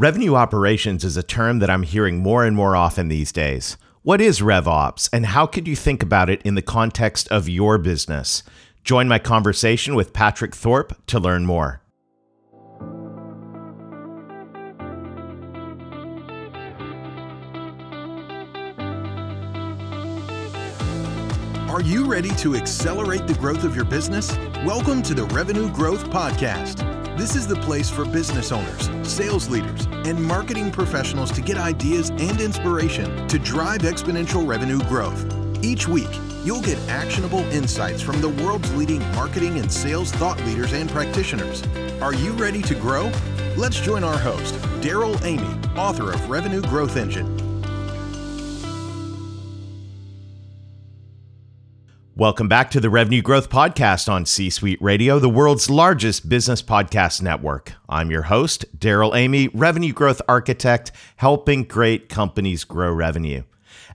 [0.00, 3.76] Revenue operations is a term that I'm hearing more and more often these days.
[4.02, 7.78] What is RevOps and how could you think about it in the context of your
[7.78, 8.44] business?
[8.84, 11.82] Join my conversation with Patrick Thorpe to learn more.
[21.68, 24.36] Are you ready to accelerate the growth of your business?
[24.64, 27.07] Welcome to the Revenue Growth Podcast.
[27.18, 32.10] This is the place for business owners, sales leaders, and marketing professionals to get ideas
[32.10, 35.26] and inspiration to drive exponential revenue growth.
[35.60, 36.08] Each week,
[36.44, 41.64] you'll get actionable insights from the world's leading marketing and sales thought leaders and practitioners.
[42.00, 43.10] Are you ready to grow?
[43.56, 47.37] Let's join our host, Darrell Amy, author of Revenue Growth Engine
[52.18, 56.60] Welcome back to the Revenue Growth Podcast on C Suite Radio, the world's largest business
[56.60, 57.74] podcast network.
[57.88, 63.44] I'm your host, Darrell Amy, Revenue Growth Architect, helping great companies grow revenue.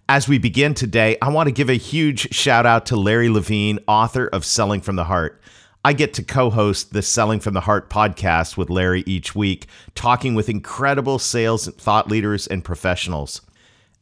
[0.08, 3.80] As we begin today, I want to give a huge shout out to Larry Levine,
[3.90, 5.42] author of Selling from the Heart.
[5.84, 9.68] I get to co host the Selling from the Heart podcast with Larry each week,
[9.96, 13.42] talking with incredible sales thought leaders and professionals.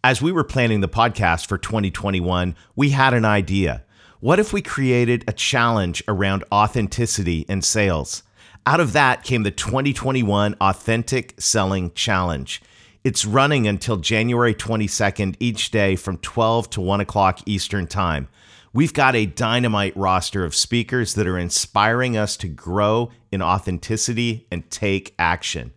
[0.03, 3.83] As we were planning the podcast for 2021, we had an idea.
[4.22, 8.22] What if we created a challenge around authenticity in sales?
[8.67, 12.61] Out of that came the 2021 Authentic Selling Challenge.
[13.03, 18.28] It's running until January 22nd each day from 12 to 1 o'clock Eastern Time.
[18.73, 24.45] We've got a dynamite roster of speakers that are inspiring us to grow in authenticity
[24.52, 25.73] and take action.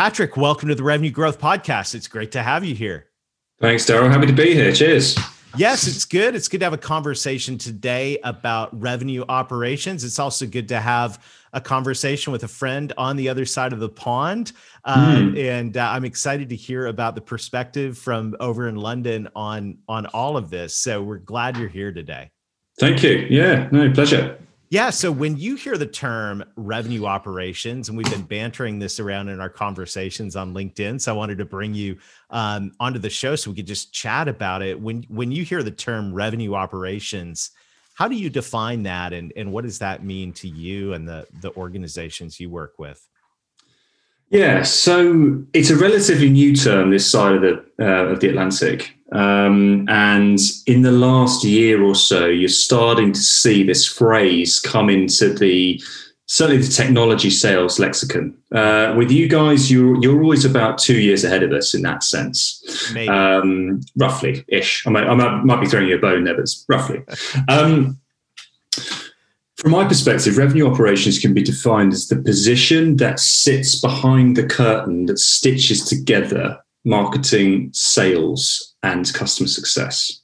[0.00, 1.94] Patrick, welcome to the Revenue Growth Podcast.
[1.94, 3.08] It's great to have you here.
[3.60, 4.08] Thanks, Darrell.
[4.08, 4.72] Happy to be here.
[4.72, 5.14] Cheers.
[5.58, 6.34] Yes, it's good.
[6.34, 10.02] It's good to have a conversation today about revenue operations.
[10.02, 11.22] It's also good to have
[11.52, 14.52] a conversation with a friend on the other side of the pond.
[14.86, 15.38] mm.
[15.38, 20.06] And uh, I'm excited to hear about the perspective from over in London on on
[20.06, 20.74] all of this.
[20.74, 22.30] So we're glad you're here today.
[22.78, 23.26] Thank you.
[23.28, 24.38] Yeah, no pleasure.
[24.70, 24.90] Yeah.
[24.90, 29.40] So when you hear the term revenue operations, and we've been bantering this around in
[29.40, 31.98] our conversations on LinkedIn, so I wanted to bring you
[32.30, 34.80] um, onto the show so we could just chat about it.
[34.80, 37.50] When when you hear the term revenue operations,
[37.94, 41.26] how do you define that, and and what does that mean to you and the
[41.40, 43.04] the organizations you work with?
[44.28, 48.94] Yeah, so it's a relatively new term this side of the uh, of the Atlantic.
[49.12, 54.88] Um, and in the last year or so, you're starting to see this phrase come
[54.88, 55.82] into the
[56.26, 58.36] certainly the technology sales lexicon.
[58.54, 62.04] Uh, with you guys, you're you're always about two years ahead of us in that
[62.04, 62.62] sense,
[63.08, 64.86] um, roughly ish.
[64.86, 67.02] I might, I might, might be throwing you a bone there, but it's roughly.
[67.48, 67.98] Um,
[69.56, 74.46] from my perspective, revenue operations can be defined as the position that sits behind the
[74.46, 80.20] curtain that stitches together marketing, sales, and customer success.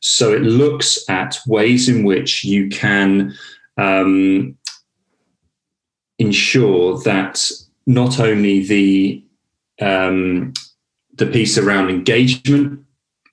[0.00, 3.34] So it looks at ways in which you can
[3.76, 4.56] um,
[6.18, 7.50] ensure that
[7.86, 9.24] not only the
[9.80, 10.52] um,
[11.14, 12.80] the piece around engagement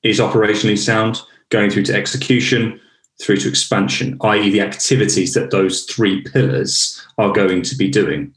[0.04, 2.80] is operationally sound, going through to execution,
[3.22, 8.34] through to expansion, i.e., the activities that those three pillars are going to be doing.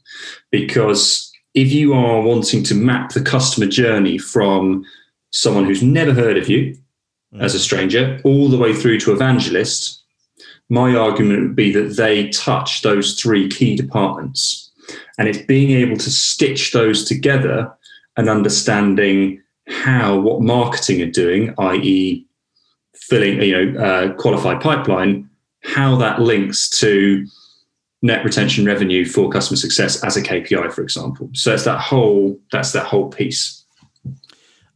[0.51, 4.83] Because if you are wanting to map the customer journey from
[5.33, 6.77] someone who's never heard of you
[7.33, 7.41] mm.
[7.41, 10.01] as a stranger all the way through to evangelist,
[10.69, 14.71] my argument would be that they touch those three key departments.
[15.17, 17.71] And it's being able to stitch those together
[18.15, 22.25] and understanding how what marketing are doing, i.e.,
[22.95, 25.29] filling, you know, uh, qualified pipeline,
[25.63, 27.25] how that links to
[28.01, 31.29] net retention revenue for customer success as a KPI, for example.
[31.33, 33.62] So it's that whole that's that whole piece.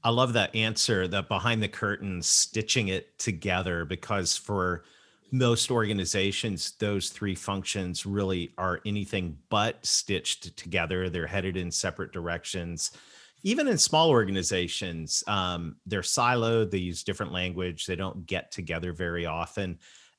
[0.03, 4.83] I love that answer, that behind the curtain, stitching it together, because for
[5.31, 11.09] most organizations, those three functions really are anything but stitched together.
[11.09, 12.91] They're headed in separate directions.
[13.44, 18.94] Even in small organizations, um, they're siloed, they use different language, they don't get together
[18.94, 19.77] very often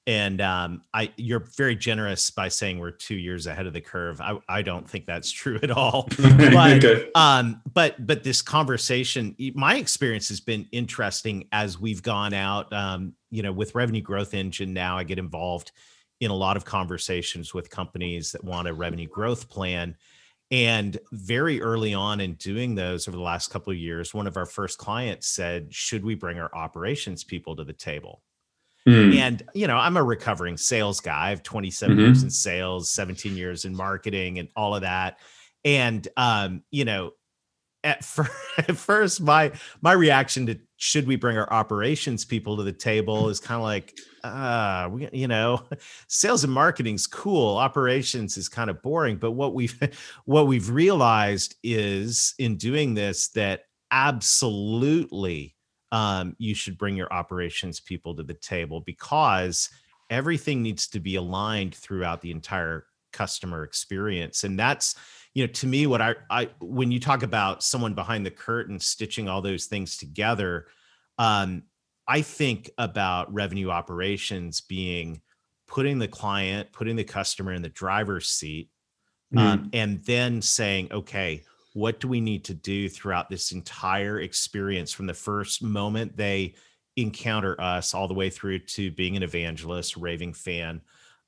[0.08, 4.22] and um, I you're very generous by saying we're two years ahead of the curve.
[4.22, 6.08] I, I don't think that's true at all.
[6.18, 7.10] but okay.
[7.14, 12.72] um, but but this conversation, my experience has been interesting as we've gone out.
[12.72, 15.72] Um, you know, with Revenue Growth Engine now, I get involved
[16.20, 19.94] in a lot of conversations with companies that want a revenue growth plan.
[20.50, 24.38] And very early on in doing those over the last couple of years, one of
[24.38, 28.22] our first clients said, Should we bring our operations people to the table?
[28.88, 29.16] Mm.
[29.16, 31.26] And, you know, I'm a recovering sales guy.
[31.26, 32.04] I have 27 mm-hmm.
[32.04, 35.18] years in sales, 17 years in marketing and all of that.
[35.64, 37.12] And, um, you know,
[37.84, 42.62] at, fir- at first, my my reaction to should we bring our operations people to
[42.62, 45.62] the table is kind of like, uh, we, you know,
[46.08, 47.56] sales and marketing's cool.
[47.56, 49.16] Operations is kind of boring.
[49.16, 49.78] But what we've
[50.24, 55.56] what we've realized is in doing this that absolutely
[55.92, 59.70] um, you should bring your operations people to the table because
[60.10, 64.94] everything needs to be aligned throughout the entire customer experience and that's
[65.32, 68.78] you know to me what I, I when you talk about someone behind the curtain
[68.78, 70.66] stitching all those things together
[71.18, 71.62] um,
[72.06, 75.22] i think about revenue operations being
[75.66, 78.68] putting the client putting the customer in the driver's seat
[79.34, 79.38] mm.
[79.38, 81.42] um, and then saying okay
[81.78, 86.54] what do we need to do throughout this entire experience from the first moment they
[86.96, 90.80] encounter us all the way through to being an evangelist raving fan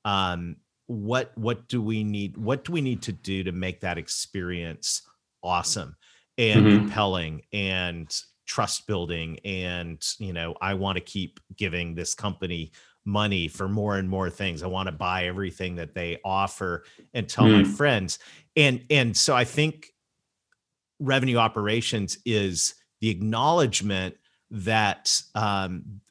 [0.03, 0.57] um,
[0.87, 5.03] what what do we need what do we need to do to make that experience
[5.41, 5.95] awesome
[6.37, 6.77] and mm-hmm.
[6.79, 12.73] compelling and trust building and you know i want to keep giving this company
[13.05, 16.83] money for more and more things i want to buy everything that they offer
[17.13, 17.59] and tell mm.
[17.59, 18.19] my friends
[18.57, 19.90] and and so i think
[21.01, 24.15] revenue operations is the acknowledgement
[24.51, 26.01] that um,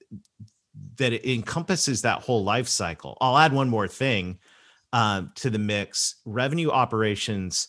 [0.96, 3.16] that it encompasses that whole life cycle.
[3.20, 4.38] I'll add one more thing
[4.92, 6.16] um, to the mix.
[6.26, 7.69] Revenue operations.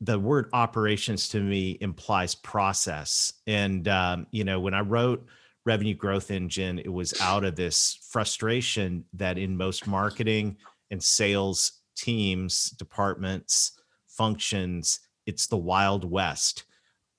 [0.00, 5.24] The word operations to me implies process, and um, you know when I wrote
[5.66, 10.56] revenue growth engine, it was out of this frustration that in most marketing
[10.90, 13.72] and sales teams, departments,
[14.06, 16.64] functions, it's the wild west.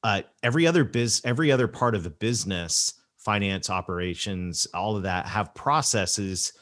[0.04, 5.26] Uh, every other biz, every other part of the business, finance, operations, all of that
[5.26, 6.54] have processes.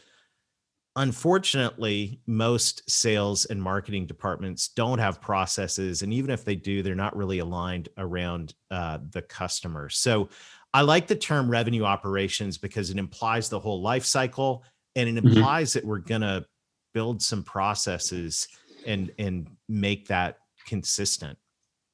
[0.95, 6.95] Unfortunately, most sales and marketing departments don't have processes, and even if they do, they're
[6.95, 9.89] not really aligned around uh, the customer.
[9.89, 10.29] So,
[10.75, 14.63] I like the term revenue operations because it implies the whole life cycle,
[14.95, 15.35] and it mm-hmm.
[15.35, 15.79] implies mm-hmm.
[15.79, 16.45] that we're going to
[16.93, 18.47] build some processes
[18.85, 21.37] and and make that consistent.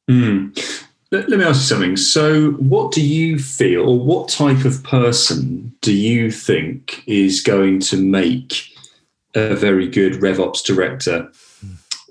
[0.10, 0.58] Mm.
[1.12, 1.98] Let, let, me ask you something.
[1.98, 7.80] So, what do you feel, or what type of person do you think is going
[7.82, 8.68] to make
[9.36, 11.32] a very good RevOps director,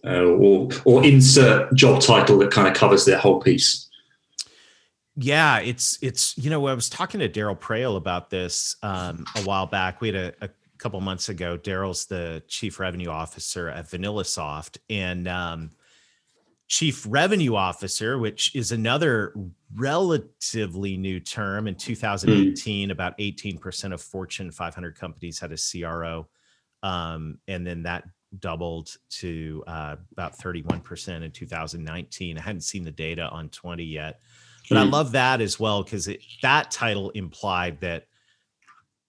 [0.05, 3.89] uh, or or insert job title that kind of covers their whole piece?
[5.21, 9.43] Yeah, it's it's you know I was talking to Daryl Praill about this um, a
[9.43, 10.01] while back.
[10.01, 11.59] We had a, a couple months ago.
[11.59, 15.71] Daryl's the chief revenue officer at VanillaSoft, and um,
[16.69, 19.35] chief revenue officer, which is another
[19.75, 21.67] relatively new term.
[21.67, 22.93] In 2018, mm.
[22.93, 26.29] about 18% of Fortune 500 companies had a CRO.
[26.83, 28.05] Um, and then that
[28.39, 32.39] doubled to uh, about 31% in 2019.
[32.39, 34.21] I hadn't seen the data on 20 yet,
[34.69, 34.83] but mm.
[34.83, 34.91] I hmm.
[34.91, 36.09] love that as well because
[36.43, 38.07] that title implied that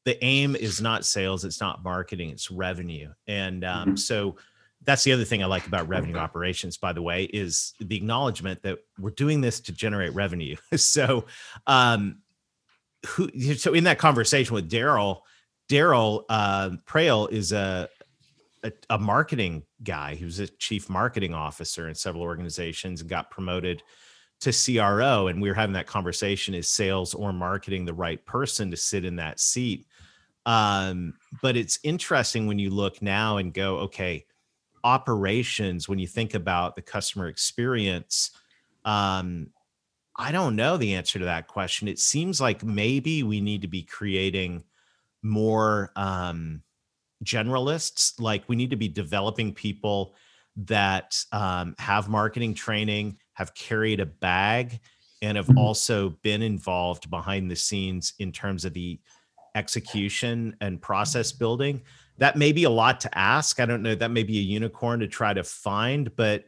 [0.05, 3.11] the aim is not sales, it's not marketing, it's revenue.
[3.27, 3.95] And um, mm-hmm.
[3.97, 4.37] so
[4.83, 8.63] that's the other thing I like about revenue operations, by the way, is the acknowledgement
[8.63, 10.55] that we're doing this to generate revenue.
[10.75, 11.25] so,
[11.67, 12.19] um,
[13.05, 15.21] who, so in that conversation with Daryl,
[15.69, 17.89] Daryl uh, Praill is a,
[18.63, 20.15] a, a marketing guy.
[20.15, 23.83] He was a chief marketing officer in several organizations and got promoted
[24.41, 25.27] to CRO.
[25.27, 29.05] And we were having that conversation: is sales or marketing the right person to sit
[29.05, 29.86] in that seat?
[30.45, 34.25] Um, but it's interesting when you look now and go, okay
[34.83, 38.31] operations when you think about the customer experience
[38.86, 39.48] um
[40.17, 43.67] i don't know the answer to that question it seems like maybe we need to
[43.67, 44.63] be creating
[45.21, 46.62] more um
[47.24, 50.13] generalists like we need to be developing people
[50.55, 54.79] that um, have marketing training have carried a bag
[55.21, 55.57] and have mm-hmm.
[55.57, 59.00] also been involved behind the scenes in terms of the
[59.55, 61.81] execution and process building.
[62.19, 63.59] That may be a lot to ask.
[63.59, 63.95] I don't know.
[63.95, 66.45] That may be a unicorn to try to find, but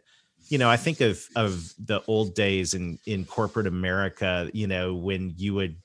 [0.48, 4.50] you know, I think of of the old days in in corporate America.
[4.54, 5.76] You know, when you would,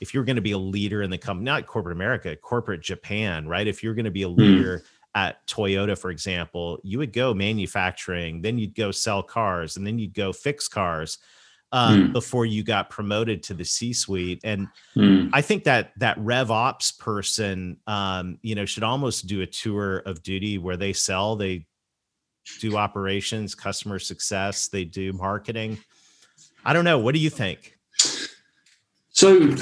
[0.00, 3.46] if you're going to be a leader in the company, not corporate America, corporate Japan,
[3.46, 3.66] right?
[3.66, 4.40] If you're going to be a hmm.
[4.40, 4.78] leader.
[4.78, 4.84] Mm
[5.16, 9.98] at Toyota, for example, you would go manufacturing, then you'd go sell cars, and then
[9.98, 11.16] you'd go fix cars
[11.72, 12.12] um, mm.
[12.12, 14.40] before you got promoted to the C-suite.
[14.44, 15.30] And mm.
[15.32, 19.98] I think that that Rev Ops person, um, you know, should almost do a tour
[19.98, 21.66] of duty where they sell, they
[22.60, 25.78] do operations, customer success, they do marketing.
[26.64, 26.98] I don't know.
[26.98, 27.76] What do you think?
[29.10, 29.54] So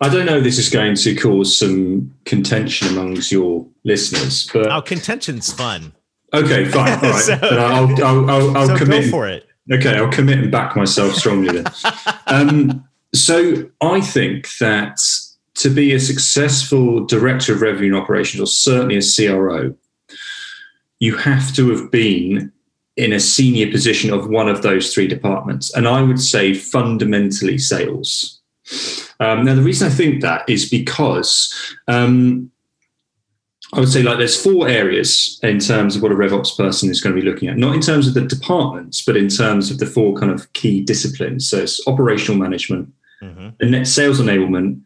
[0.00, 4.70] I don't know if this is going to cause some contention amongst your listeners, but
[4.70, 5.92] oh, contention's fun.
[6.34, 6.92] Okay, fine.
[7.04, 7.22] All right.
[7.22, 9.46] so, I'll, I'll, I'll, I'll so commit for it.
[9.70, 11.66] Okay, I'll commit and back myself strongly then.
[12.26, 14.98] um, so I think that
[15.54, 19.74] to be a successful director of revenue and operations, or certainly a CRO,
[20.98, 22.52] you have to have been
[22.96, 25.74] in a senior position of one of those three departments.
[25.74, 28.40] And I would say fundamentally sales.
[29.20, 31.54] Um, now, the reason I think that is because
[31.88, 32.50] um,
[33.76, 37.02] I would say like there's four areas in terms of what a RevOps person is
[37.02, 39.78] going to be looking at, not in terms of the departments, but in terms of
[39.78, 41.48] the four kind of key disciplines.
[41.48, 42.90] So it's operational management,
[43.22, 43.70] mm-hmm.
[43.70, 44.80] net sales enablement,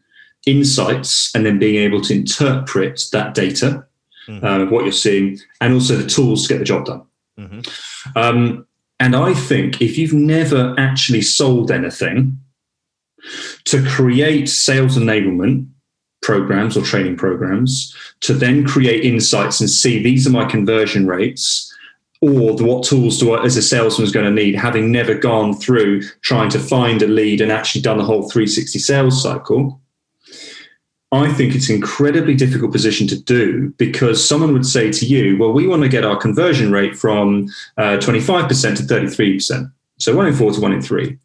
[0.45, 3.85] insights, and then being able to interpret that data
[4.27, 4.45] mm-hmm.
[4.45, 7.03] uh, what you're seeing, and also the tools to get the job done.
[7.39, 8.17] Mm-hmm.
[8.17, 8.67] Um,
[8.99, 12.39] and I think if you've never actually sold anything,
[13.65, 15.67] to create sales enablement
[16.21, 21.71] programs or training programs, to then create insights and see these are my conversion rates
[22.21, 25.55] or what tools do I, as a salesman is going to need, having never gone
[25.55, 29.79] through trying to find a lead and actually done the whole 360 sales cycle.
[31.11, 35.37] I think it's an incredibly difficult position to do because someone would say to you,
[35.37, 37.47] well, we want to get our conversion rate from
[37.77, 39.71] uh, 25% to 33%.
[39.97, 41.17] So one in four to one in three.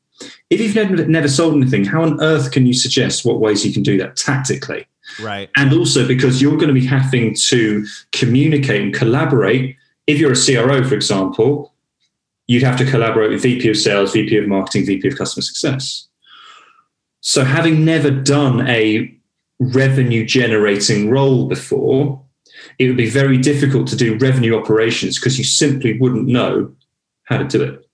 [0.51, 3.73] If you've never, never sold anything, how on earth can you suggest what ways you
[3.73, 4.87] can do that tactically?
[5.21, 5.51] Right.
[5.57, 9.77] And also because you're going to be having to communicate and collaborate.
[10.07, 11.73] If you're a CRO, for example,
[12.47, 16.09] you'd have to collaborate with VP of sales, VP of marketing, VP of customer success.
[17.21, 19.13] So having never done a
[19.59, 22.23] revenue generating role before,
[22.79, 26.73] it would be very difficult to do revenue operations because you simply wouldn't know
[27.25, 27.86] how to do it.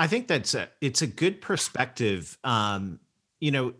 [0.00, 2.36] I think that's a it's a good perspective.
[2.42, 2.98] Um,
[3.38, 3.74] you know,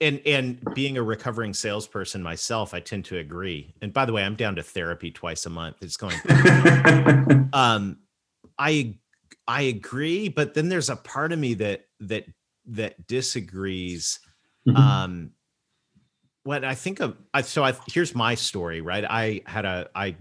[0.00, 3.74] and and being a recovering salesperson myself, I tend to agree.
[3.80, 5.76] And by the way, I'm down to therapy twice a month.
[5.82, 6.16] It's going.
[7.52, 7.98] um,
[8.58, 8.96] I
[9.46, 12.24] I agree, but then there's a part of me that that
[12.66, 14.18] that disagrees
[14.66, 14.76] Mm-hmm.
[14.76, 15.30] Um,
[16.42, 19.04] what I think of, I, so I, here's my story, right?
[19.04, 20.16] I had a, I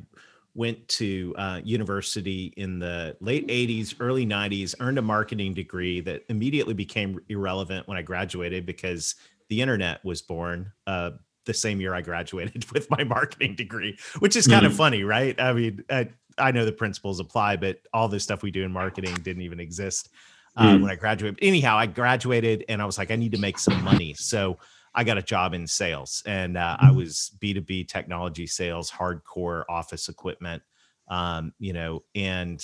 [0.55, 6.23] went to uh, university in the late 80s, early 90s, earned a marketing degree that
[6.29, 9.15] immediately became irrelevant when I graduated because
[9.49, 11.11] the internet was born uh,
[11.45, 14.71] the same year I graduated with my marketing degree, which is kind mm-hmm.
[14.71, 15.39] of funny, right?
[15.39, 18.71] I mean, I, I, know the principles apply, but all the stuff we do in
[18.71, 20.09] marketing didn't even exist
[20.55, 20.81] uh, mm.
[20.81, 21.39] when I graduated.
[21.41, 24.13] Anyhow, I graduated and I was like, I need to make some money.
[24.13, 24.57] So
[24.99, 30.09] I got a job in sales and uh, I was B2B technology sales, hardcore office
[30.09, 30.61] equipment,
[31.07, 32.61] um, you know, and,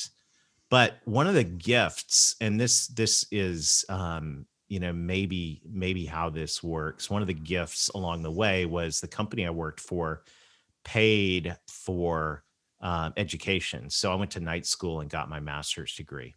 [0.69, 6.29] but one of the gifts, and this, this is, um, you know, maybe, maybe how
[6.29, 7.09] this works.
[7.09, 10.25] One of the gifts along the way was the company I worked for
[10.83, 12.43] paid for
[12.81, 13.89] um, education.
[13.89, 16.35] So I went to night school and got my master's degree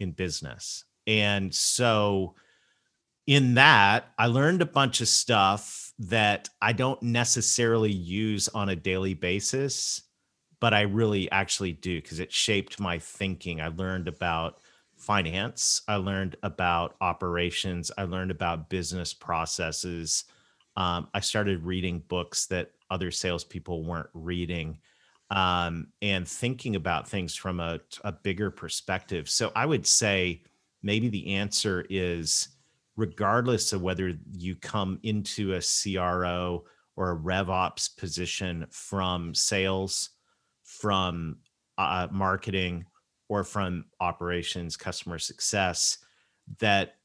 [0.00, 0.84] in business.
[1.06, 2.34] And so
[3.28, 8.74] in that, I learned a bunch of stuff that I don't necessarily use on a
[8.74, 10.00] daily basis,
[10.60, 13.60] but I really actually do because it shaped my thinking.
[13.60, 14.60] I learned about
[14.96, 20.24] finance, I learned about operations, I learned about business processes.
[20.78, 24.78] Um, I started reading books that other salespeople weren't reading
[25.30, 29.28] um, and thinking about things from a, a bigger perspective.
[29.28, 30.44] So I would say,
[30.82, 32.48] maybe the answer is
[32.98, 36.64] regardless of whether you come into a CRO
[36.96, 40.10] or a RevOps position from sales,
[40.64, 41.36] from
[41.78, 42.84] uh, marketing,
[43.28, 45.98] or from operations, customer success,
[46.58, 46.96] that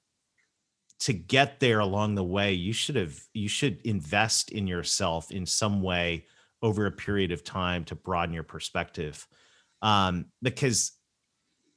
[1.00, 5.46] to get there along the way, you should have you should invest in yourself in
[5.46, 6.26] some way
[6.64, 9.28] over a period of time to broaden your perspective.
[9.84, 10.94] Um, because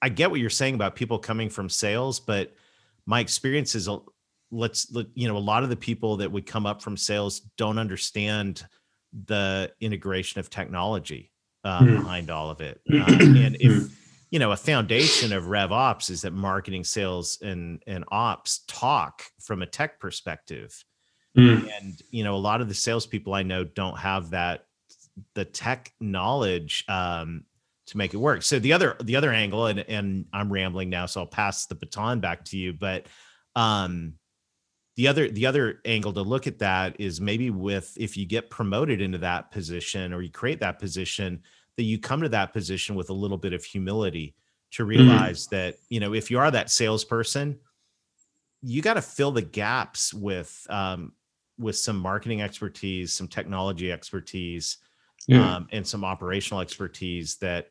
[0.01, 2.55] I get what you're saying about people coming from sales, but
[3.07, 3.89] my experience is
[4.51, 7.79] let's you know a lot of the people that would come up from sales don't
[7.79, 8.67] understand
[9.27, 11.31] the integration of technology
[11.65, 11.97] um, mm.
[11.97, 13.87] behind all of it uh, and if hmm.
[14.31, 19.23] you know a foundation of rev ops is that marketing sales and and ops talk
[19.41, 20.85] from a tech perspective
[21.37, 21.69] mm.
[21.79, 24.67] and you know a lot of the salespeople i know don't have that
[25.35, 27.45] the tech knowledge um,
[27.87, 31.07] to make it work so the other the other angle and and i'm rambling now
[31.07, 33.07] so i'll pass the baton back to you but
[33.55, 34.15] um
[34.97, 38.51] the other the other angle to look at that is maybe with if you get
[38.51, 41.41] promoted into that position or you create that position
[41.77, 44.35] that you come to that position with a little bit of humility
[44.73, 44.91] to mm-hmm.
[44.91, 45.51] realize mm.
[45.51, 47.59] that you know if you are that salesperson
[48.63, 51.13] you got to fill the gaps with um,
[51.59, 54.79] with some marketing expertise some technology expertise
[55.29, 55.57] yeah.
[55.57, 57.69] um, and some operational expertise that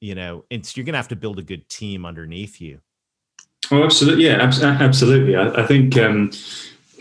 [0.00, 2.80] you know so you're gonna have to build a good team underneath you
[3.70, 4.24] Oh, absolutely.
[4.24, 5.36] Yeah, absolutely.
[5.36, 6.30] I, I think um,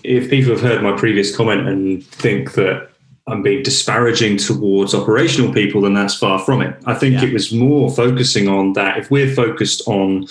[0.04, 2.90] if people have heard my previous comment and think that
[3.28, 6.78] I'm being disparaging towards operational people, then that's far from it.
[6.86, 7.26] I think yeah.
[7.28, 8.98] it was more focusing on that.
[8.98, 10.28] If we're focused on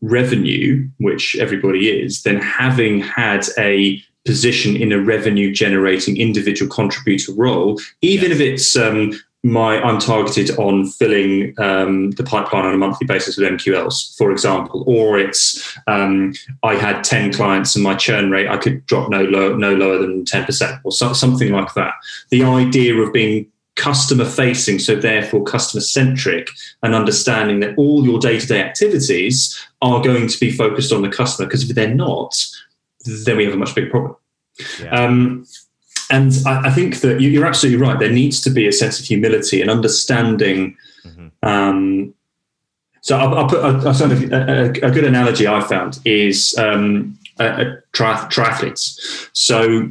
[0.00, 7.32] revenue, which everybody is, then having had a position in a revenue generating individual contributor
[7.32, 8.40] role, even yes.
[8.40, 13.36] if it's um, my I'm targeted on filling um, the pipeline on a monthly basis
[13.36, 18.48] with MQLs, for example, or it's um, I had ten clients and my churn rate
[18.48, 21.94] I could drop no low, no lower than ten percent, or so, something like that.
[22.30, 26.48] The idea of being customer facing, so therefore customer centric,
[26.82, 31.00] and understanding that all your day to day activities are going to be focused on
[31.00, 32.36] the customer, because if they're not,
[33.24, 34.16] then we have a much bigger problem.
[34.82, 34.90] Yeah.
[34.90, 35.46] Um,
[36.10, 37.98] and I, I, think that you're absolutely right.
[37.98, 40.76] There needs to be a sense of humility and understanding.
[41.04, 41.28] Mm-hmm.
[41.42, 42.14] Um,
[43.00, 43.68] so I'll, I'll put a,
[44.34, 49.28] a, a, good analogy I found is um, triathletes.
[49.32, 49.88] So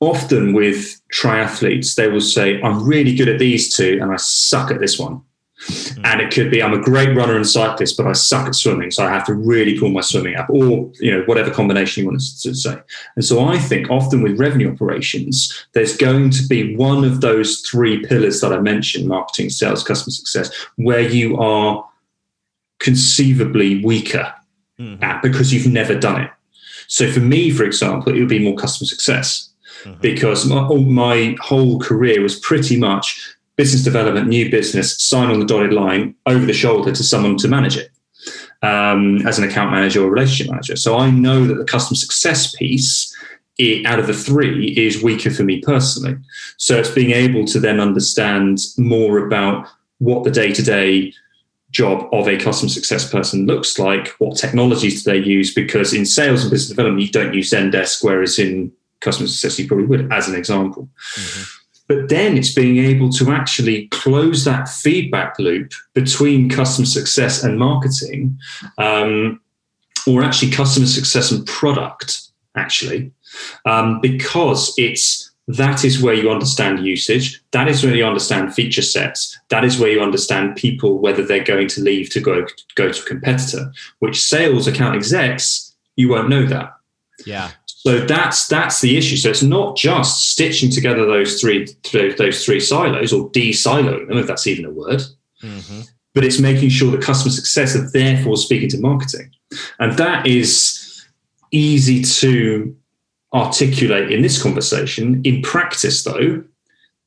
[0.00, 4.70] often with triathletes, they will say, "I'm really good at these two, and I suck
[4.70, 5.22] at this one."
[5.66, 6.04] Mm.
[6.04, 8.90] And it could be I'm a great runner and cyclist, but I suck at swimming,
[8.90, 12.08] so I have to really pull my swimming up, or you know whatever combination you
[12.08, 12.78] want to say.
[13.16, 17.60] And so I think often with revenue operations, there's going to be one of those
[17.62, 21.88] three pillars that I mentioned: marketing, sales, customer success, where you are
[22.78, 24.32] conceivably weaker
[24.78, 25.02] mm-hmm.
[25.02, 26.30] at because you've never done it.
[26.86, 29.50] So for me, for example, it would be more customer success.
[29.82, 30.00] Mm-hmm.
[30.00, 35.46] Because my, my whole career was pretty much business development, new business, sign on the
[35.46, 37.90] dotted line over the shoulder to someone to manage it
[38.62, 40.76] um, as an account manager or relationship manager.
[40.76, 43.14] So I know that the customer success piece
[43.58, 46.16] it, out of the three is weaker for me personally.
[46.58, 49.66] So it's being able to then understand more about
[49.98, 51.14] what the day to day
[51.70, 56.06] job of a customer success person looks like, what technologies do they use, because in
[56.06, 60.12] sales and business development, you don't use Zendesk, whereas in customer success, you probably would,
[60.12, 60.88] as an example.
[61.14, 61.42] Mm-hmm.
[61.88, 67.58] But then it's being able to actually close that feedback loop between customer success and
[67.58, 68.38] marketing,
[68.78, 69.40] um,
[70.06, 72.22] or actually customer success and product,
[72.56, 73.12] actually,
[73.64, 77.40] um, because it's that is where you understand usage.
[77.52, 79.38] That is where you understand feature sets.
[79.48, 83.00] That is where you understand people, whether they're going to leave to go, go to
[83.00, 86.74] a competitor, which sales account execs, you won't know that.
[87.24, 87.52] Yeah.
[87.86, 89.16] So that's that's the issue.
[89.16, 94.26] So it's not just stitching together those three those three silos or de-siloing them, if
[94.26, 95.02] that's even a word.
[95.40, 95.82] Mm-hmm.
[96.12, 99.30] But it's making sure that customer success are therefore speaking to marketing,
[99.78, 101.06] and that is
[101.52, 102.76] easy to
[103.32, 105.22] articulate in this conversation.
[105.22, 106.42] In practice, though,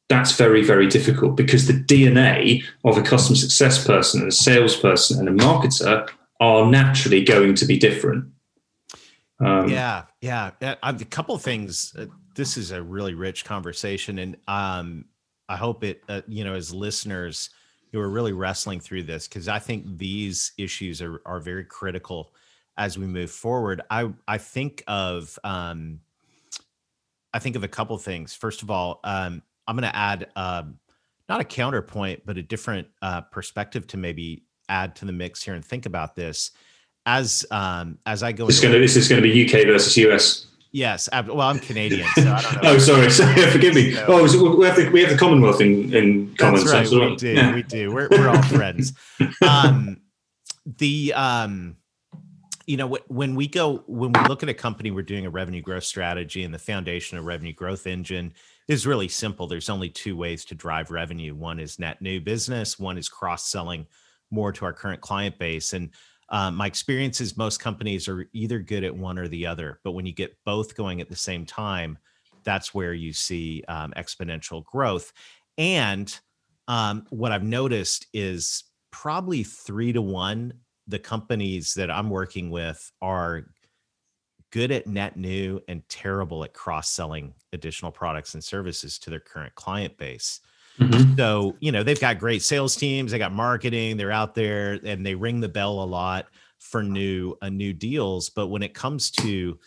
[0.08, 5.20] that's very very difficult because the DNA of a customer success person and a salesperson
[5.20, 8.32] and a marketer are naturally going to be different.
[9.39, 10.52] Um, yeah, yeah.
[10.62, 11.95] A couple things.
[11.97, 15.06] Uh, this is a really rich conversation, and um,
[15.47, 16.04] I hope it.
[16.10, 17.49] Uh, you know, as listeners,
[17.91, 22.34] you are really wrestling through this because I think these issues are are very critical
[22.78, 23.82] as we move forward.
[23.89, 25.99] I I think of um,
[27.34, 28.34] I think of a couple things.
[28.34, 30.80] First of all, um, I'm going to add um,
[31.30, 35.54] not a counterpoint, but a different uh, perspective to maybe add to the mix here
[35.54, 36.52] and think about this
[37.10, 38.45] as um as I go.
[38.45, 40.45] This is going to this is going to be UK versus US.
[40.72, 42.69] Yes, well, I'm Canadian, so I don't know.
[42.69, 43.93] oh, sorry, sorry, forgive me.
[43.93, 46.63] So, oh, we have the we have the Commonwealth in in common.
[46.63, 47.56] That's right, we do, yeah.
[47.56, 47.91] we do.
[47.91, 48.93] We're we're all friends.
[49.41, 50.02] Um,
[50.78, 51.76] the um,
[52.67, 55.62] you know, when we go when we look at a company, we're doing a revenue
[55.62, 58.34] growth strategy, and the foundation of revenue growth engine
[58.67, 59.48] is really simple.
[59.48, 61.34] There's only two ways to drive revenue.
[61.34, 62.78] One is net new business.
[62.78, 63.88] One is cross selling
[64.32, 65.74] more to our current client base.
[65.74, 65.89] And
[66.32, 69.92] um, my experience is most companies are either good at one or the other, but
[69.92, 71.98] when you get both going at the same time,
[72.44, 75.12] that's where you see um, exponential growth.
[75.58, 76.18] And
[76.68, 80.54] um, what I've noticed is probably three to one,
[80.88, 83.46] the companies that I'm working with are
[84.52, 89.20] good at net new and terrible at cross selling additional products and services to their
[89.20, 90.39] current client base.
[90.80, 91.15] Mm-hmm.
[91.15, 95.06] So, you know, they've got great sales teams, they got marketing, they're out there and
[95.06, 99.12] they ring the bell a lot for new uh, new deals, but when it comes
[99.12, 99.60] to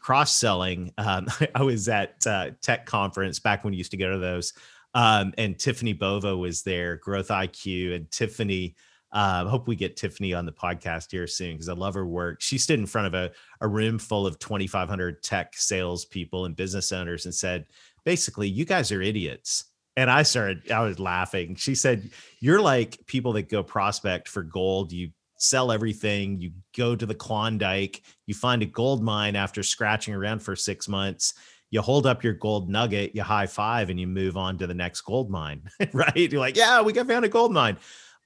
[0.00, 4.12] cross selling, um, I was at uh, tech conference back when we used to go
[4.12, 4.52] to those
[4.94, 8.74] um, and Tiffani Bova was there, Growth IQ and Tiffani
[9.12, 12.40] uh, hope we get Tiffani on the podcast here soon because I love her work.
[12.40, 16.92] She stood in front of a, a room full of 2,500 tech salespeople and business
[16.92, 17.66] owners and said,
[18.04, 19.64] basically, you guys are idiots.
[20.00, 21.56] And I started, I was laughing.
[21.56, 22.08] She said,
[22.40, 24.92] You're like people that go prospect for gold.
[24.92, 30.14] You sell everything, you go to the Klondike, you find a gold mine after scratching
[30.14, 31.34] around for six months.
[31.70, 34.72] You hold up your gold nugget, you high five, and you move on to the
[34.72, 36.16] next gold mine, right?
[36.16, 37.76] You're like, Yeah, we got found a gold mine.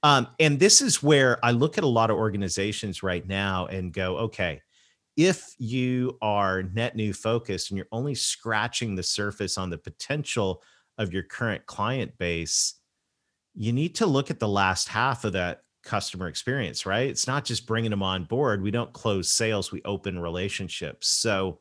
[0.01, 3.91] Um, and this is where I look at a lot of organizations right now and
[3.91, 4.61] go, okay,
[5.17, 10.63] if you are net new focused and you're only scratching the surface on the potential
[10.97, 12.75] of your current client base,
[13.53, 17.09] you need to look at the last half of that customer experience, right?
[17.09, 18.61] It's not just bringing them on board.
[18.61, 21.07] We don't close sales, we open relationships.
[21.07, 21.59] So,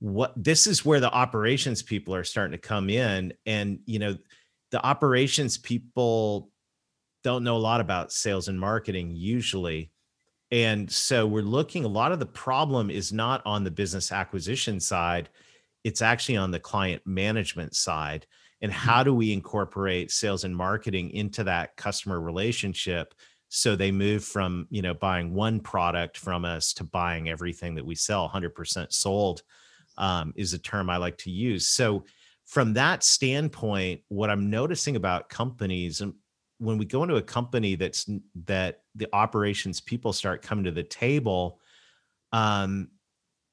[0.00, 4.16] what this is where the operations people are starting to come in and you know
[4.70, 6.50] the operations people
[7.24, 9.90] don't know a lot about sales and marketing usually.
[10.50, 14.80] And so we're looking, a lot of the problem is not on the business acquisition
[14.80, 15.28] side,
[15.84, 18.26] it's actually on the client management side.
[18.60, 23.14] And how do we incorporate sales and marketing into that customer relationship
[23.48, 27.86] so they move from, you know, buying one product from us to buying everything that
[27.86, 29.42] we sell 100% sold
[29.96, 31.66] um, is a term I like to use.
[31.66, 32.04] So
[32.44, 36.14] from that standpoint, what I'm noticing about companies, and
[36.58, 38.08] when we go into a company that's
[38.46, 41.60] that the operations people start coming to the table
[42.32, 42.88] um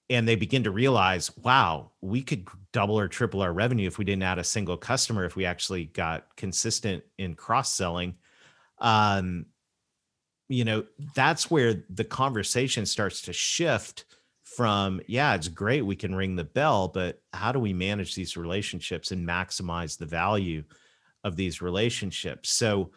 [0.09, 4.05] and they begin to realize wow we could double or triple our revenue if we
[4.05, 8.15] didn't add a single customer if we actually got consistent in cross selling
[8.79, 9.45] um
[10.47, 10.83] you know
[11.15, 14.05] that's where the conversation starts to shift
[14.43, 18.37] from yeah it's great we can ring the bell but how do we manage these
[18.37, 20.63] relationships and maximize the value
[21.25, 22.51] of these relationships?
[22.51, 22.91] So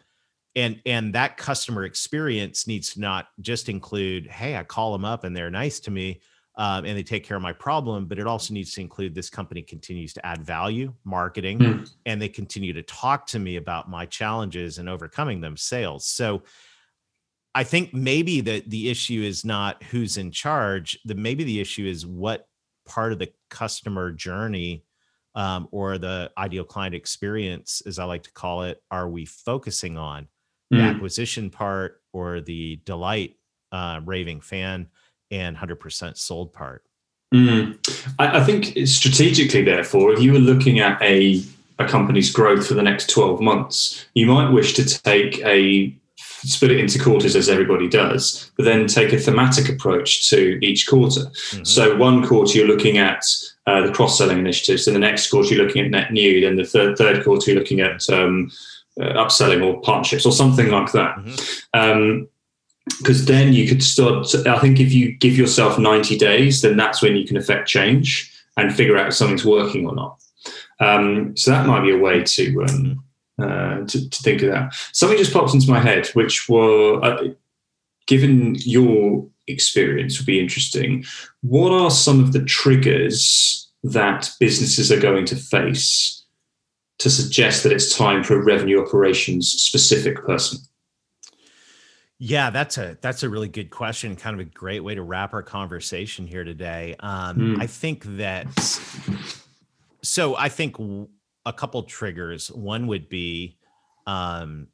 [0.55, 5.23] and and that customer experience needs to not just include hey i call them up
[5.23, 6.21] and they're nice to me
[6.59, 9.29] um, and they take care of my problem but it also needs to include this
[9.29, 11.89] company continues to add value marketing mm.
[12.05, 16.43] and they continue to talk to me about my challenges and overcoming them sales so
[17.55, 21.85] i think maybe that the issue is not who's in charge the maybe the issue
[21.85, 22.45] is what
[22.85, 24.83] part of the customer journey
[25.35, 29.97] um, or the ideal client experience, as I like to call it, are we focusing
[29.97, 30.27] on
[30.69, 30.95] the mm.
[30.95, 33.35] acquisition part or the delight
[33.71, 34.87] uh, raving fan
[35.31, 36.83] and 100% sold part?
[37.33, 37.77] Mm.
[38.17, 41.43] I, I, think strategically, therefore, if you were looking at a,
[41.77, 46.71] a company's growth for the next 12 months, you might wish to take a split
[46.71, 51.21] it into quarters as everybody does, but then take a thematic approach to each quarter.
[51.21, 51.63] Mm-hmm.
[51.63, 53.23] So one quarter you're looking at
[53.67, 54.87] uh, the cross-selling initiatives.
[54.87, 56.41] In the next quarter, you're looking at net new.
[56.41, 58.51] Then the third third quarter, you're looking at um,
[58.99, 61.17] uh, upselling or partnerships or something like that.
[61.17, 61.79] Mm-hmm.
[61.79, 62.27] Um,
[62.97, 64.27] because then you could start.
[64.45, 68.33] I think if you give yourself 90 days, then that's when you can affect change
[68.57, 70.19] and figure out if something's working or not.
[70.79, 73.03] Um, so that might be a way to, um,
[73.41, 74.73] uh, to, to think of that.
[74.93, 77.23] Something just popped into my head, which were uh,
[78.07, 81.05] given your experience would be interesting.
[81.41, 86.23] What are some of the triggers that businesses are going to face
[86.99, 90.59] to suggest that it's time for a revenue operations specific person?
[92.21, 94.17] Yeah, that's a that's a really good question.
[94.17, 96.97] Kind of a great way to wrap our conversation here today.
[96.99, 97.61] Um, mm.
[97.61, 98.45] I think that
[100.03, 100.35] so.
[100.35, 100.75] I think
[101.45, 102.51] a couple triggers.
[102.51, 103.57] One would be
[104.05, 104.67] um,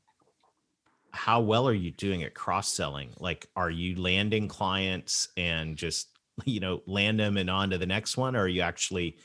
[1.11, 3.11] how well are you doing at cross selling?
[3.19, 6.07] Like, are you landing clients and just
[6.45, 9.17] you know land them and on to the next one, or are you actually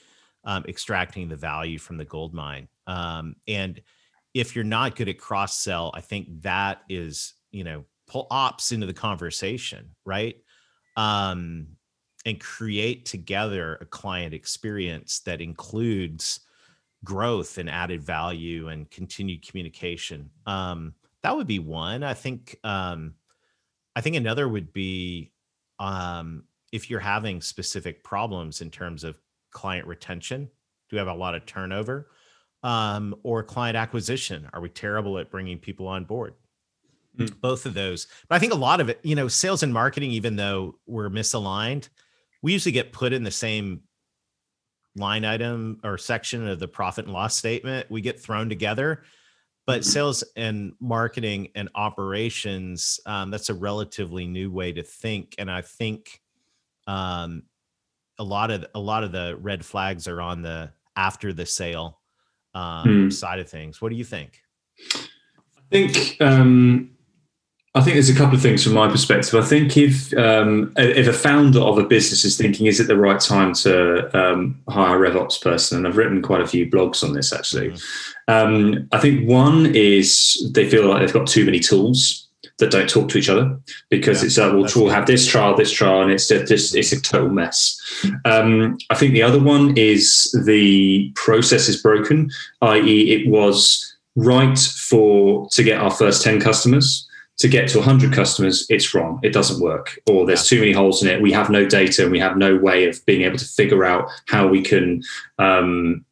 [0.45, 2.69] um, extracting the value from the gold mine?
[2.87, 3.81] Um, and
[4.35, 8.73] if you're not good at cross sell, I think that is you know pull ops
[8.73, 10.35] into the conversation, right?
[10.97, 11.69] Um,
[12.27, 16.41] and create together a client experience that includes
[17.05, 20.29] growth and added value and continued communication.
[20.45, 22.03] Um, that would be one.
[22.03, 23.15] I think um,
[23.95, 25.33] I think another would be
[25.79, 29.17] um, if you're having specific problems in terms of
[29.53, 30.47] client retention.
[30.89, 32.09] Do we have a lot of turnover?
[32.63, 34.49] Um, or client acquisition?
[34.53, 36.35] Are we terrible at bringing people on board?
[37.21, 37.41] Mm.
[37.41, 38.07] Both of those.
[38.29, 41.11] But I think a lot of it, you know, sales and marketing, even though we're
[41.11, 41.89] misaligned,
[42.43, 43.83] we usually get put in the same
[44.97, 47.91] line item or section of the profit and loss statement.
[47.91, 49.03] We get thrown together
[49.71, 49.91] but mm-hmm.
[49.91, 55.61] sales and marketing and operations um, that's a relatively new way to think and i
[55.61, 56.21] think
[56.89, 57.45] um,
[58.19, 62.01] a lot of a lot of the red flags are on the after the sale
[62.55, 63.11] um, hmm.
[63.11, 64.41] side of things what do you think
[64.93, 66.91] i think um,
[67.75, 69.33] I think there's a couple of things from my perspective.
[69.35, 72.97] I think if um, if a founder of a business is thinking, is it the
[72.97, 75.79] right time to um, hire a RevOps person?
[75.79, 77.71] And I've written quite a few blogs on this actually.
[77.71, 78.33] Mm-hmm.
[78.33, 82.27] Um, I think one is they feel like they've got too many tools
[82.59, 83.57] that don't talk to each other
[83.89, 86.93] because yeah, it's like, well, we'll have this trial, this trial, and it's just it's
[86.93, 87.81] a total mess.
[88.25, 92.31] Um, I think the other one is the process is broken,
[92.63, 97.07] i.e., it was right for to get our first ten customers
[97.41, 99.19] to get to 100 customers, it's wrong.
[99.23, 101.23] It doesn't work, or there's too many holes in it.
[101.23, 104.09] We have no data, and we have no way of being able to figure out
[104.29, 105.03] how we can
[105.39, 106.05] um,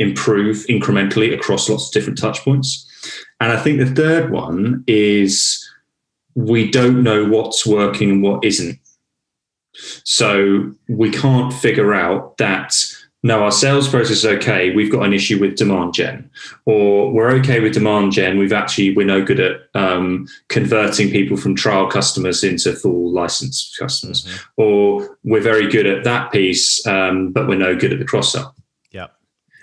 [0.00, 2.88] improve incrementally across lots of different touch points.
[3.40, 5.68] And I think the third one is
[6.34, 8.78] we don't know what's working and what isn't.
[10.04, 12.74] So we can't figure out that
[13.24, 14.74] no, our sales process is okay.
[14.74, 16.28] We've got an issue with demand gen,
[16.64, 18.36] or we're okay with demand gen.
[18.36, 23.78] We've actually we're no good at um, converting people from trial customers into full licensed
[23.78, 24.62] customers, mm-hmm.
[24.62, 28.32] or we're very good at that piece, um, but we're no good at the cross
[28.32, 28.56] sell.
[28.90, 29.14] Yep.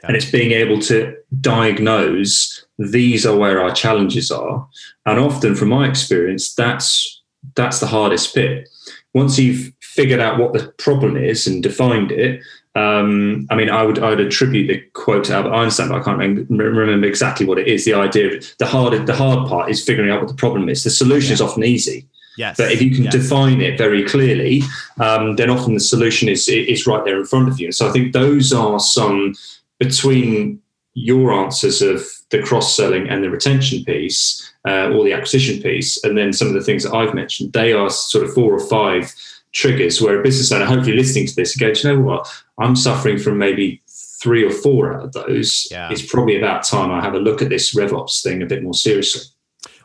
[0.04, 4.66] And it's being able to diagnose these are where our challenges are,
[5.06, 7.22] and often, from my experience, that's
[7.56, 8.70] that's the hardest bit.
[9.14, 12.42] Once you've figured out what the problem is and defined it,
[12.76, 16.04] um, I mean, I would I would attribute the quote to Albert Einstein, but I
[16.04, 17.84] can't remember exactly what it is.
[17.84, 20.84] The idea of the hard the hard part is figuring out what the problem is.
[20.84, 21.36] The solution yeah.
[21.36, 22.08] is often easy.
[22.38, 22.58] Yes.
[22.58, 23.14] But if you can yes.
[23.14, 24.62] define it very clearly,
[25.00, 27.68] um, then often the solution is is right there in front of you.
[27.68, 29.34] And so I think those are some
[29.80, 30.62] between
[30.94, 36.02] your answers of the cross selling and the retention piece, uh, or the acquisition piece,
[36.04, 37.54] and then some of the things that I've mentioned.
[37.54, 39.14] They are sort of four or five
[39.52, 42.28] triggers where a business owner, hopefully listening to this, goes, you know what,
[42.60, 43.82] I'm suffering from maybe
[44.22, 45.68] three or four out of those.
[45.72, 45.90] Yeah.
[45.92, 48.74] It's probably about time I have a look at this RevOps thing a bit more
[48.74, 49.24] seriously.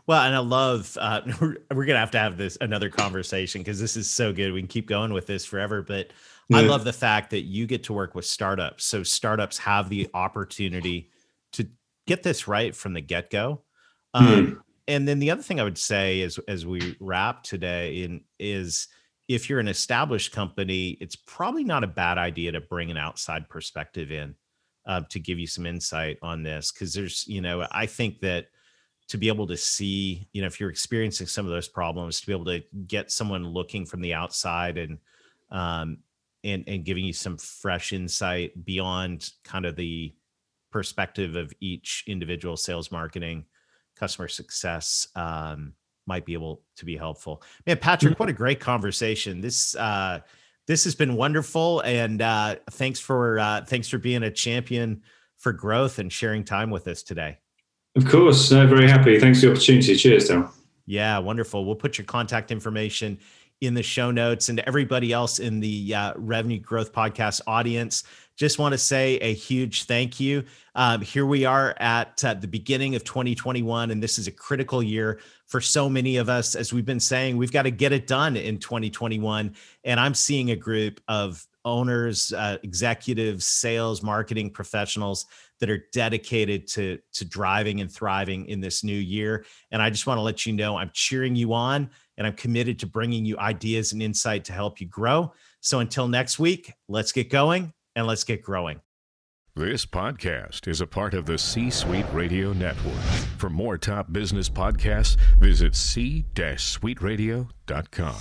[0.06, 3.80] Well, and I love uh, we're, we're gonna have to have this another conversation because
[3.80, 4.52] this is so good.
[4.52, 6.12] We can keep going with this forever, but
[6.48, 6.58] yeah.
[6.58, 8.84] I love the fact that you get to work with startups.
[8.84, 11.10] So startups have the opportunity
[11.52, 11.66] to
[12.06, 13.62] get this right from the get go.
[14.12, 14.60] Um, mm.
[14.86, 18.88] And then the other thing I would say is, as we wrap today, in is
[19.28, 23.48] if you're an established company, it's probably not a bad idea to bring an outside
[23.48, 24.34] perspective in
[24.86, 26.70] uh, to give you some insight on this.
[26.70, 28.48] Because there's, you know, I think that
[29.08, 32.26] to be able to see, you know, if you're experiencing some of those problems, to
[32.26, 34.98] be able to get someone looking from the outside and
[35.50, 35.98] um,
[36.42, 40.14] and and giving you some fresh insight beyond kind of the
[40.70, 43.44] perspective of each individual sales, marketing,
[43.94, 45.08] customer success.
[45.14, 45.74] Um,
[46.06, 47.42] might be able to be helpful.
[47.66, 49.40] Man, Patrick, what a great conversation.
[49.40, 50.20] This uh
[50.66, 55.02] this has been wonderful and uh thanks for uh thanks for being a champion
[55.38, 57.38] for growth and sharing time with us today.
[57.96, 59.18] Of course, no, very happy.
[59.20, 59.94] Thanks for the opportunity.
[59.94, 60.50] Cheers, Tom.
[60.86, 61.64] Yeah, wonderful.
[61.64, 63.18] We'll put your contact information
[63.60, 68.04] in the show notes and everybody else in the uh, Revenue Growth Podcast audience
[68.36, 70.44] just want to say a huge thank you.
[70.74, 74.82] Um, here we are at uh, the beginning of 2021, and this is a critical
[74.82, 76.56] year for so many of us.
[76.56, 79.54] As we've been saying, we've got to get it done in 2021.
[79.84, 85.26] And I'm seeing a group of owners, uh, executives, sales, marketing professionals
[85.60, 89.44] that are dedicated to, to driving and thriving in this new year.
[89.70, 92.78] And I just want to let you know I'm cheering you on and I'm committed
[92.80, 95.32] to bringing you ideas and insight to help you grow.
[95.60, 98.80] So until next week, let's get going and let's get growing.
[99.56, 103.00] This podcast is a part of the C Suite Radio Network.
[103.38, 108.16] For more top business podcasts, visit c-suiteradio.com.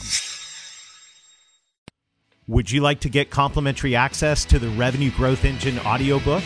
[2.48, 6.44] Would you like to get complimentary access to the Revenue Growth Engine audiobook?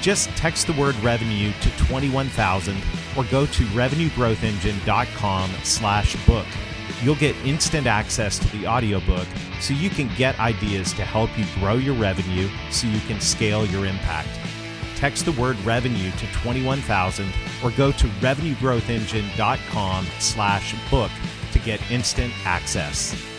[0.00, 2.76] Just text the word revenue to 21000
[3.16, 6.46] or go to revenuegrowthengine.com slash book
[7.02, 9.26] you'll get instant access to the audiobook
[9.60, 13.66] so you can get ideas to help you grow your revenue so you can scale
[13.66, 14.28] your impact.
[14.96, 17.32] text the word revenue to 21000
[17.64, 21.10] or go to revenuegrowthengine.com slash book
[21.52, 23.29] to get instant access.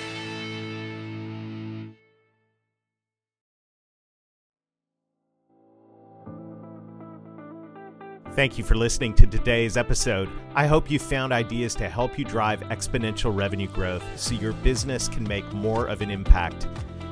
[8.33, 10.29] Thank you for listening to today's episode.
[10.55, 15.09] I hope you found ideas to help you drive exponential revenue growth so your business
[15.09, 16.65] can make more of an impact.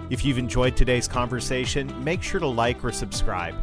[0.10, 3.54] If you've enjoyed today's conversation, make sure to like or subscribe.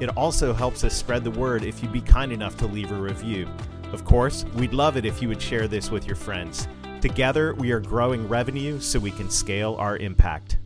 [0.00, 2.96] It also helps us spread the word if you'd be kind enough to leave a
[2.96, 3.48] review.
[3.92, 6.66] Of course, we'd love it if you would share this with your friends.
[7.00, 10.58] Together, we are growing revenue so we can scale our impact.